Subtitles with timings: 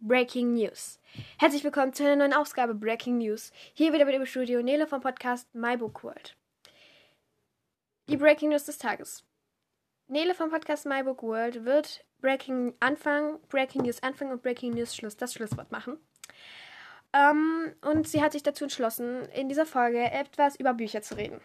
[0.00, 1.00] Breaking News.
[1.38, 3.50] Herzlich willkommen zu einer neuen Ausgabe Breaking News.
[3.74, 6.36] Hier wieder mit dem Studio Nele vom Podcast My Book World.
[8.08, 9.24] Die Breaking News des Tages.
[10.06, 14.94] Nele vom Podcast My Book World wird Breaking Anfang, Breaking News Anfang und Breaking News
[14.94, 15.98] Schluss das Schlusswort machen.
[17.12, 21.40] Ähm, und sie hat sich dazu entschlossen, in dieser Folge etwas über Bücher zu reden.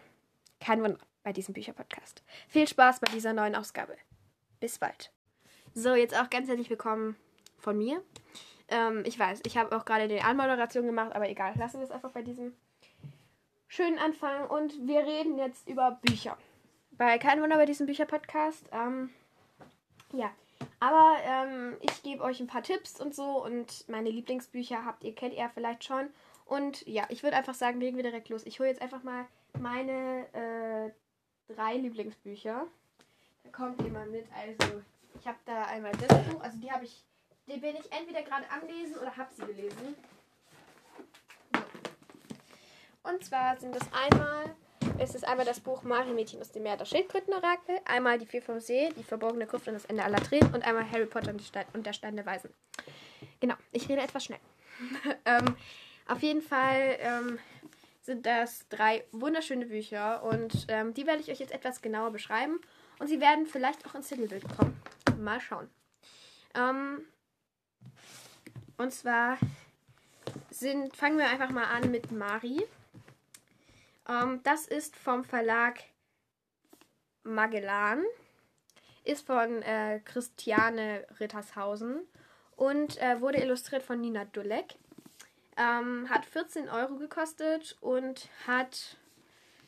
[0.60, 2.22] Kein Wunder bei diesem Bücherpodcast.
[2.46, 3.96] Viel Spaß bei dieser neuen Ausgabe.
[4.60, 5.10] Bis bald.
[5.74, 7.16] So, jetzt auch ganz herzlich willkommen
[7.64, 8.02] von mir.
[8.68, 11.90] Ähm, ich weiß, ich habe auch gerade die Anmoderation gemacht, aber egal, lassen wir es
[11.90, 12.54] einfach bei diesem
[13.66, 16.36] schönen Anfang und wir reden jetzt über Bücher.
[16.92, 18.70] Bei Kein Wunder bei diesem Bücherpodcast.
[18.72, 19.10] Ähm,
[20.12, 20.30] ja,
[20.78, 25.14] aber ähm, ich gebe euch ein paar Tipps und so und meine Lieblingsbücher habt ihr,
[25.14, 26.08] kennt ihr vielleicht schon.
[26.44, 28.44] Und ja, ich würde einfach sagen, legen wir direkt los.
[28.44, 29.26] Ich hole jetzt einfach mal
[29.58, 32.66] meine äh, drei Lieblingsbücher.
[33.42, 34.26] Da kommt jemand mit.
[34.32, 34.82] Also,
[35.18, 37.02] ich habe da einmal das Buch, also die habe ich
[37.46, 39.96] die bin ich entweder gerade am Lesen oder habe sie gelesen.
[43.02, 44.56] Und zwar sind es einmal,
[44.98, 48.60] ist es einmal das Buch Mädchen aus dem Meer der Schildkrötenorakel, einmal die Vier vom
[48.60, 51.66] See, die verborgene Gruft und das Ende aller Tränen und einmal Harry Potter und, Stein,
[51.74, 52.50] und der Stein der Weisen.
[53.40, 54.40] Genau, ich rede etwas schnell.
[55.26, 55.56] ähm,
[56.08, 57.38] auf jeden Fall ähm,
[58.00, 62.58] sind das drei wunderschöne Bücher und ähm, die werde ich euch jetzt etwas genauer beschreiben
[62.98, 64.80] und sie werden vielleicht auch ins Titelbild kommen.
[65.18, 65.68] Mal schauen.
[66.54, 67.04] Ähm,
[68.76, 69.38] und zwar
[70.50, 72.64] sind, fangen wir einfach mal an mit Mari.
[74.08, 75.80] Ähm, das ist vom Verlag
[77.22, 78.02] Magellan.
[79.04, 82.06] Ist von äh, Christiane Rittershausen
[82.56, 84.76] und äh, wurde illustriert von Nina Dulek.
[85.56, 88.96] Ähm, hat 14 Euro gekostet und hat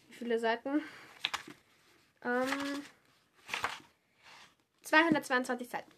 [0.08, 0.82] wie viele Seiten?
[2.24, 2.82] Ähm,
[4.82, 5.92] 222 Seiten.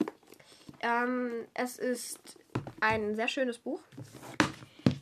[0.80, 2.38] Ähm, es ist
[2.80, 3.80] ein sehr schönes Buch.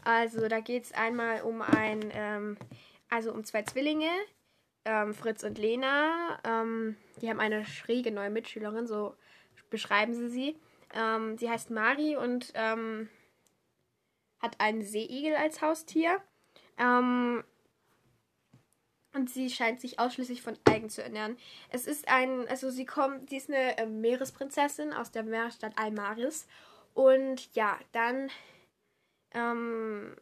[0.04, 2.56] Also da geht es einmal um ein, ähm,
[3.10, 4.10] also um zwei Zwillinge,
[4.84, 6.38] ähm, Fritz und Lena.
[6.44, 9.14] Ähm, die haben eine schräge neue Mitschülerin, so
[9.70, 10.56] beschreiben sie sie.
[10.94, 13.08] Ähm, sie heißt Mari und ähm,
[14.38, 16.20] hat einen Seeigel als Haustier.
[16.78, 17.42] Ähm,
[19.12, 21.38] und sie scheint sich ausschließlich von Algen zu ernähren.
[21.70, 26.46] Es ist ein, also sie kommt, sie ist eine äh, Meeresprinzessin aus der Meerstadt Almaris
[26.96, 28.30] und ja, dann
[29.32, 30.16] ähm,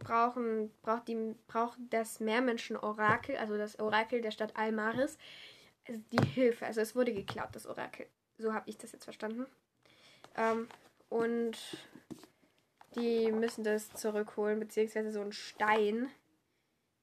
[0.00, 5.16] brauchen, braucht, die, braucht das Meermenschen-Orakel, also das Orakel der Stadt Almaris,
[5.86, 6.66] also die Hilfe.
[6.66, 8.08] Also es wurde geklaut, das Orakel.
[8.36, 9.46] So habe ich das jetzt verstanden.
[10.34, 10.68] Ähm,
[11.08, 11.56] und
[12.96, 16.10] die müssen das zurückholen, beziehungsweise so ein Stein.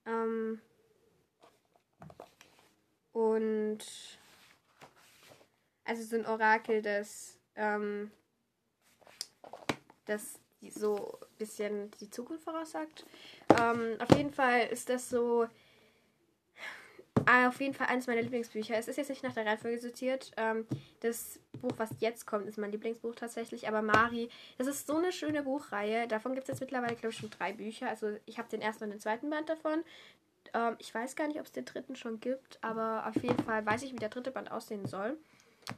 [0.06, 0.62] Ähm,
[3.14, 3.80] und
[5.86, 8.12] also so ein Orakel, das ähm,
[10.06, 10.40] das
[10.70, 13.06] so ein bisschen die Zukunft voraussagt.
[13.60, 15.48] Ähm, auf jeden Fall ist das so.
[17.28, 18.76] Äh, auf jeden Fall eines meiner Lieblingsbücher.
[18.76, 20.32] Es ist jetzt nicht nach der Reihenfolge sortiert.
[20.38, 20.66] Ähm,
[21.02, 23.68] das Buch, was jetzt kommt, ist mein Lieblingsbuch tatsächlich.
[23.68, 26.08] Aber Mari, das ist so eine schöne Buchreihe.
[26.08, 27.90] Davon gibt es jetzt mittlerweile, glaube ich, schon drei Bücher.
[27.90, 29.84] Also ich habe den ersten und den zweiten Band davon.
[30.54, 32.58] Ähm, ich weiß gar nicht, ob es den dritten schon gibt.
[32.64, 35.18] Aber auf jeden Fall weiß ich, wie der dritte Band aussehen soll.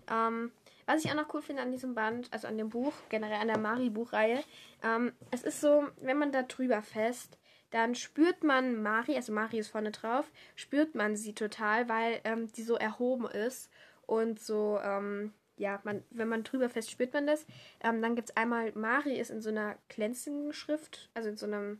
[0.10, 0.52] Ähm,
[0.86, 3.48] was ich auch noch cool finde an diesem Band, also an dem Buch, generell an
[3.48, 4.44] der Mari-Buchreihe,
[4.84, 7.38] ähm, es ist so, wenn man da drüber fest,
[7.72, 12.52] dann spürt man Mari, also Mari ist vorne drauf, spürt man sie total, weil ähm,
[12.52, 13.72] die so erhoben ist
[14.06, 17.46] und so, ähm, ja, man, wenn man drüber fest, spürt man das.
[17.82, 21.46] Ähm, dann gibt es einmal, Mari ist in so einer glänzigen Schrift, also in so
[21.46, 21.80] einem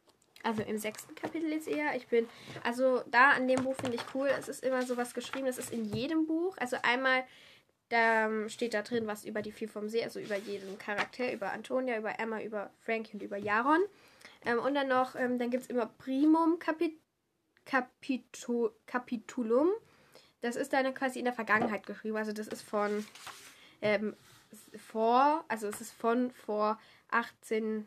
[0.43, 1.95] Also im sechsten Kapitel jetzt eher.
[1.95, 2.29] Ich bin,
[2.65, 4.29] also da an dem Buch finde ich cool.
[4.37, 6.57] Es ist immer sowas geschrieben, das ist in jedem Buch.
[6.59, 7.23] Also einmal,
[7.89, 11.33] da ähm, steht da drin was über die Vier vom See, also über jeden Charakter,
[11.33, 13.81] über Antonia, über Emma, über Frankie und über Jaron.
[14.45, 16.99] Ähm, und dann noch, ähm, dann gibt es immer Primum Kapit
[17.65, 19.69] Kapitu Kapitulum.
[20.41, 22.17] Das ist dann quasi in der Vergangenheit geschrieben.
[22.17, 23.07] Also das ist von
[23.83, 24.17] ähm,
[24.77, 26.79] vor, also es ist von vor
[27.11, 27.87] 18,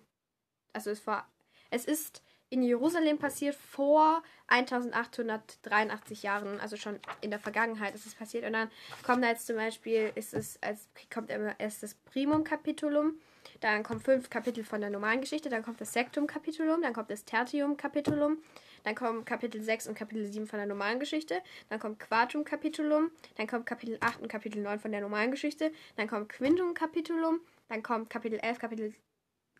[0.73, 1.29] also es war,
[1.69, 8.13] es ist in Jerusalem passiert vor 1883 Jahren, also schon in der Vergangenheit ist es
[8.13, 8.45] passiert.
[8.45, 8.69] Und dann
[9.03, 13.13] kommt da jetzt zum Beispiel, ist es als kommt erst das Primum Capitulum,
[13.62, 17.09] dann kommt fünf Kapitel von der normalen Geschichte, dann kommt das Sektum Capitulum, dann kommt
[17.09, 18.39] das Tertium Capitulum,
[18.83, 23.12] dann kommt Kapitel 6 und Kapitel 7 von der normalen Geschichte, dann kommt Quartum Capitulum,
[23.38, 27.39] dann kommt Kapitel 8 und Kapitel 9 von der normalen Geschichte, dann kommt Quintum Capitulum,
[27.69, 28.94] dann kommt Kapitel 11, Kapitel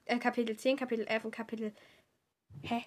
[0.06, 1.74] äh, Kapitel 10, Kapitel 11 und Kapitel.
[2.64, 2.86] Hä?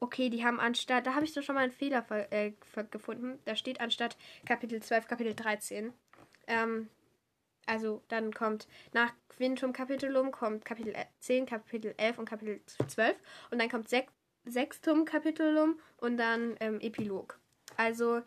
[0.00, 1.06] Okay, die haben anstatt.
[1.06, 2.52] Da habe ich doch schon mal einen Fehler äh,
[2.90, 3.38] gefunden.
[3.44, 5.92] Da steht anstatt Kapitel 12 Kapitel 13.
[6.46, 6.88] Ähm,
[7.66, 13.16] also dann kommt nach Quintum Kapitulum kommt Kapitel 10, Kapitel 11 und Kapitel 12.
[13.50, 14.08] Und dann kommt Sek
[14.48, 17.40] Sextum Kapitulum und dann ähm, Epilog.
[17.76, 18.22] Also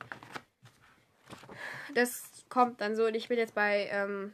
[1.93, 3.05] das kommt dann so.
[3.05, 4.33] Und ich bin jetzt bei ähm,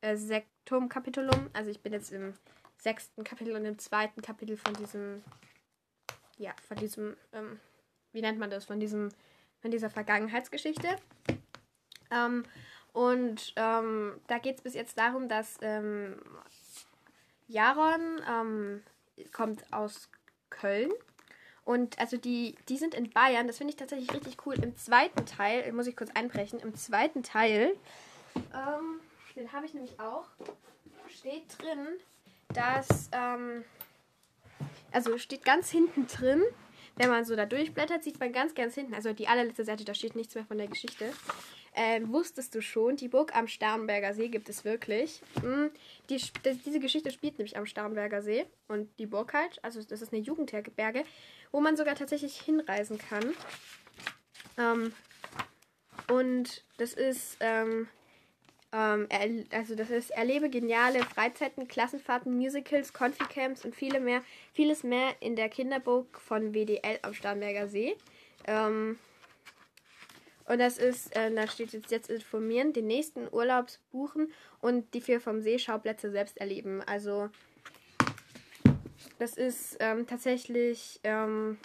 [0.00, 1.50] äh, Sektum-Kapitulum.
[1.52, 2.34] Also ich bin jetzt im
[2.78, 5.22] sechsten Kapitel und im zweiten Kapitel von diesem,
[6.38, 7.60] ja, von diesem, ähm,
[8.12, 9.10] wie nennt man das, von diesem,
[9.60, 10.88] von dieser Vergangenheitsgeschichte.
[12.10, 12.44] Ähm,
[12.92, 16.20] und ähm, da geht es bis jetzt darum, dass ähm,
[17.48, 18.82] Jaron ähm,
[19.32, 20.08] kommt aus
[20.50, 20.90] Köln.
[21.64, 24.54] Und also die, die sind in Bayern, das finde ich tatsächlich richtig cool.
[24.54, 27.76] Im zweiten Teil, muss ich kurz einbrechen, im zweiten Teil,
[28.36, 29.00] ähm,
[29.36, 30.26] den habe ich nämlich auch,
[31.08, 31.86] steht drin,
[32.52, 33.64] dass, ähm,
[34.92, 36.42] also steht ganz hinten drin,
[36.96, 39.94] wenn man so da durchblättert, sieht man ganz, ganz hinten, also die allerletzte Seite, da
[39.94, 41.12] steht nichts mehr von der Geschichte.
[41.74, 45.22] Ähm, wusstest du schon, die Burg am Starnberger See gibt es wirklich.
[45.42, 45.70] Hm,
[46.10, 46.20] die,
[46.66, 50.20] diese Geschichte spielt nämlich am Starnberger See und die Burg halt, also das ist eine
[50.20, 51.04] Jugendherberge,
[51.52, 53.32] wo man sogar tatsächlich hinreisen kann.
[54.56, 54.92] Ähm,
[56.10, 57.86] und das ist, ähm,
[58.72, 59.08] ähm,
[59.50, 64.22] also das ist erlebe geniale Freizeiten, Klassenfahrten, Musicals, Confi-Camps und viele mehr,
[64.52, 67.96] vieles mehr in der Kinderburg von WDL am Starnberger See.
[68.46, 68.98] Ähm,
[70.44, 75.00] und das ist, äh, da steht jetzt, jetzt informieren, den nächsten Urlaub buchen und die
[75.00, 76.82] vier vom See Schauplätze selbst erleben.
[76.82, 77.28] Also
[79.18, 81.58] das ist ähm, tatsächlich ähm,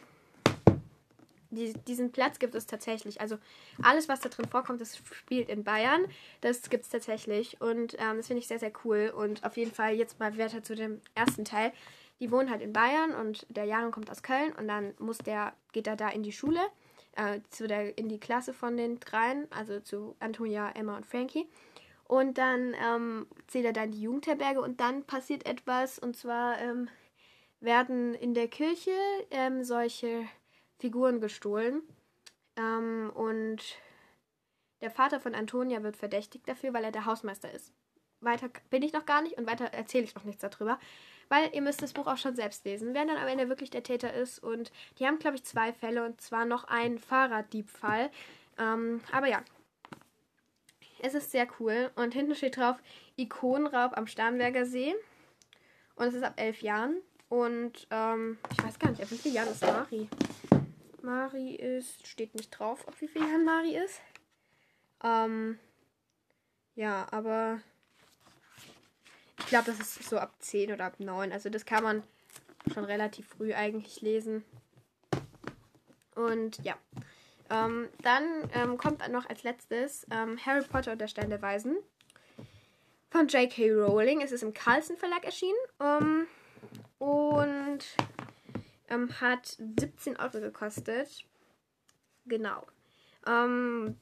[1.56, 3.22] die, diesen Platz gibt es tatsächlich.
[3.22, 3.38] Also
[3.82, 6.06] alles, was da drin vorkommt, das spielt in Bayern.
[6.42, 7.60] Das gibt es tatsächlich.
[7.62, 9.14] Und ähm, das finde ich sehr, sehr cool.
[9.16, 11.72] Und auf jeden Fall jetzt mal weiter zu dem ersten Teil.
[12.20, 15.54] Die wohnen halt in Bayern und der Jaron kommt aus Köln und dann muss der,
[15.72, 16.62] geht er da in die Schule,
[17.16, 21.48] äh, zu der, in die Klasse von den dreien, also zu Antonia, Emma und Frankie.
[22.06, 26.60] Und dann ähm, zählt er da in die Jugendherberge und dann passiert etwas und zwar
[26.60, 26.88] ähm,
[27.60, 28.92] werden in der Kirche
[29.32, 30.28] ähm, solche
[30.84, 31.82] Figuren gestohlen.
[32.58, 33.62] Ähm, und
[34.82, 37.72] der Vater von Antonia wird verdächtigt dafür, weil er der Hausmeister ist.
[38.20, 40.78] Weiter bin ich noch gar nicht und weiter erzähle ich noch nichts darüber.
[41.30, 43.84] Weil ihr müsst das Buch auch schon selbst lesen, wer dann am Ende wirklich der
[43.84, 44.40] Täter ist.
[44.40, 48.12] Und die haben, glaube ich, zwei Fälle und zwar noch einen Fahrraddiebfall.
[48.60, 49.42] Ähm, aber ja,
[51.00, 51.92] es ist sehr cool.
[51.96, 52.76] Und hinten steht drauf
[53.16, 54.94] Ikonenraub am Starnberger See.
[55.96, 56.98] Und es ist ab elf Jahren.
[57.30, 60.10] Und ähm, ich weiß gar nicht, ab wie vielen Jahren ist Mari?
[61.04, 62.08] Mari ist.
[62.08, 64.02] Steht nicht drauf, ob wie viel Jahren Mari ist.
[65.04, 65.60] Ähm,
[66.76, 67.62] ja, aber
[69.40, 71.32] ich glaube, das ist so ab 10 oder ab 9.
[71.32, 72.04] Also das kann man
[72.74, 74.44] schon relativ früh eigentlich lesen.
[76.16, 76.78] Und ja.
[77.50, 81.78] Ähm, dann ähm, kommt noch als letztes ähm, Harry Potter und der Stein der Weisen
[83.10, 83.72] von J.K.
[83.72, 84.22] Rowling.
[84.22, 85.54] Es ist im Carlsen Verlag erschienen.
[85.80, 86.28] Ähm,
[86.98, 87.86] und
[88.94, 91.26] ähm, hat 17 Euro gekostet.
[92.26, 92.66] Genau.
[93.28, 93.98] Ähm,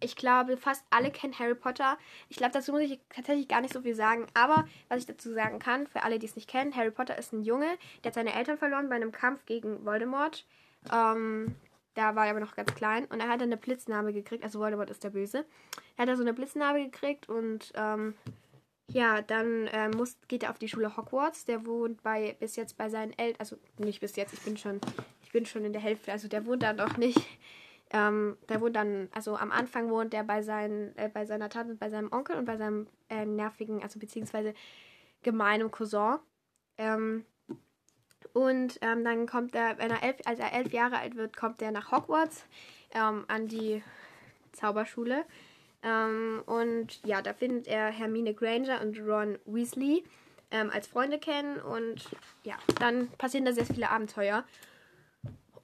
[0.00, 1.96] ich glaube, fast alle kennen Harry Potter.
[2.28, 4.26] Ich glaube, dazu muss ich tatsächlich gar nicht so viel sagen.
[4.34, 7.32] Aber was ich dazu sagen kann, für alle, die es nicht kennen, Harry Potter ist
[7.32, 10.44] ein Junge, der hat seine Eltern verloren bei einem Kampf gegen Voldemort.
[10.92, 11.54] Ähm,
[11.94, 14.42] da war er aber noch ganz klein und er hat eine Blitznarbe gekriegt.
[14.42, 15.46] Also Voldemort ist der Böse.
[15.96, 18.14] Er hat da so eine Blitznarbe gekriegt und ähm,
[18.88, 21.44] ja, dann äh, muss, geht er auf die Schule Hogwarts.
[21.44, 24.80] Der wohnt bei bis jetzt bei seinen Eltern, also nicht bis jetzt, ich bin schon,
[25.22, 27.20] ich bin schon in der Hälfte, also der wohnt da noch nicht.
[27.90, 31.74] Ähm, der wohnt dann, also am Anfang wohnt er bei, seinen, äh, bei seiner Tante
[31.76, 34.54] bei seinem Onkel und bei seinem äh, nervigen, also beziehungsweise
[35.22, 36.18] gemeinem Cousin.
[36.76, 37.24] Ähm,
[38.32, 41.62] und ähm, dann kommt er, wenn er elf, als er elf Jahre alt wird, kommt
[41.62, 42.46] er nach Hogwarts
[42.92, 43.82] ähm, an die
[44.52, 45.24] Zauberschule.
[45.84, 50.02] Ähm, und ja, da findet er Hermine Granger und Ron Weasley
[50.50, 51.60] ähm, als Freunde kennen.
[51.60, 52.08] Und
[52.42, 54.44] ja, dann passieren da sehr viele Abenteuer.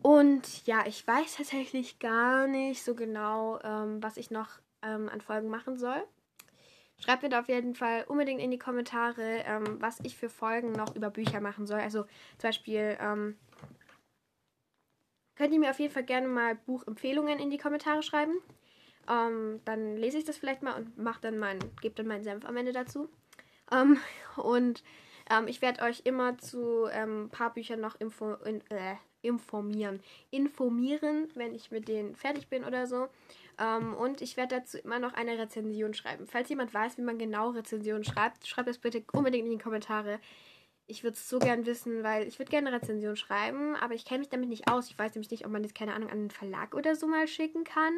[0.03, 4.49] Und ja, ich weiß tatsächlich gar nicht so genau, ähm, was ich noch
[4.83, 6.03] ähm, an Folgen machen soll.
[6.99, 10.73] Schreibt mir da auf jeden Fall unbedingt in die Kommentare, ähm, was ich für Folgen
[10.73, 11.81] noch über Bücher machen soll.
[11.81, 12.03] Also
[12.37, 13.39] zum Beispiel ähm,
[15.35, 18.35] könnt ihr mir auf jeden Fall gerne mal Buchempfehlungen in die Kommentare schreiben.
[19.09, 22.45] Ähm, dann lese ich das vielleicht mal und mach dann mein, gebe dann meinen Senf
[22.45, 23.09] am Ende dazu.
[23.73, 23.99] Ähm,
[24.37, 24.83] und
[25.31, 30.01] ähm, ich werde euch immer zu ein ähm, paar Büchern noch info, in, äh, informieren.
[30.31, 33.09] Informieren, wenn ich mit denen fertig bin oder so.
[33.59, 36.27] Ähm, und ich werde dazu immer noch eine Rezension schreiben.
[36.27, 40.19] Falls jemand weiß, wie man genau Rezensionen schreibt, schreibt es bitte unbedingt in die Kommentare.
[40.87, 44.05] Ich würde es so gern wissen, weil ich würde gerne eine Rezension schreiben, aber ich
[44.05, 44.91] kenne mich damit nicht aus.
[44.91, 47.29] Ich weiß nämlich nicht, ob man das, keine Ahnung, an einen Verlag oder so mal
[47.29, 47.93] schicken kann.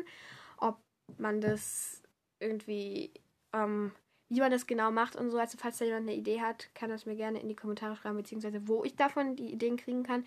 [0.59, 0.79] Ob
[1.19, 2.03] man das
[2.39, 3.13] irgendwie,
[3.53, 3.93] ähm,
[4.29, 5.39] wie man das genau macht und so.
[5.39, 8.17] Also falls da jemand eine Idee hat, kann das mir gerne in die Kommentare schreiben,
[8.17, 10.25] beziehungsweise wo ich davon die Ideen kriegen kann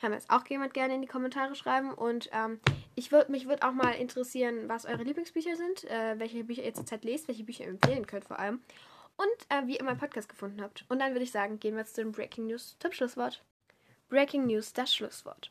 [0.00, 1.92] kann mir das auch jemand gerne in die Kommentare schreiben.
[1.92, 2.60] Und ähm,
[2.94, 6.74] ich würd, mich würde auch mal interessieren, was eure Lieblingsbücher sind, äh, welche Bücher ihr
[6.74, 8.60] zurzeit lest, welche Bücher ihr empfehlen könnt vor allem.
[9.16, 10.84] Und äh, wie ihr meinen Podcast gefunden habt.
[10.88, 13.42] Und dann würde ich sagen, gehen wir jetzt zu dem Breaking News zum Schlusswort.
[14.08, 15.50] Breaking News, das Schlusswort.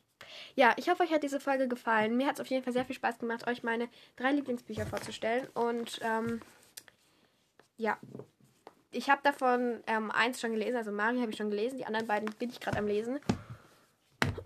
[0.55, 2.17] Ja, ich hoffe, euch hat diese Folge gefallen.
[2.17, 5.48] Mir hat es auf jeden Fall sehr viel Spaß gemacht, euch meine drei Lieblingsbücher vorzustellen.
[5.53, 6.41] Und ähm,
[7.77, 7.98] ja,
[8.91, 12.08] ich habe davon ähm, eins schon gelesen, also Mario habe ich schon gelesen, die anderen
[12.08, 13.20] beiden bin ich gerade am Lesen.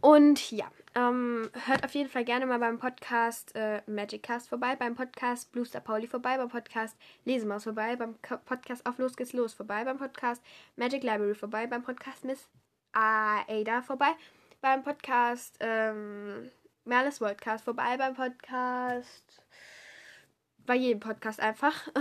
[0.02, 4.76] Und ja, ähm, hört auf jeden Fall gerne mal beim Podcast äh, Magic Cast vorbei,
[4.76, 9.54] beim Podcast Blue Pauli vorbei, beim Podcast Lesemaus vorbei, beim Podcast Auf Los geht's los
[9.54, 10.42] vorbei, beim Podcast
[10.78, 12.50] Magic Library vorbei, beim Podcast Miss
[12.94, 14.12] Ada vorbei,
[14.62, 16.52] beim Podcast ähm,
[16.86, 19.42] Merles Worldcast vorbei, beim Podcast
[20.66, 21.88] bei jedem Podcast einfach.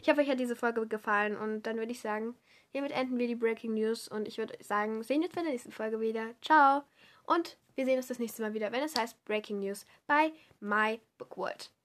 [0.00, 2.34] Ich hoffe, euch hat diese Folge gefallen und dann würde ich sagen,
[2.70, 5.50] hiermit enden wir die Breaking News und ich würde sagen, sehen wir uns bei der
[5.50, 6.30] nächsten Folge wieder.
[6.40, 6.82] Ciao!
[7.24, 10.98] Und wir sehen uns das nächste Mal wieder, wenn es heißt Breaking News bei My
[11.18, 11.75] Bookworld.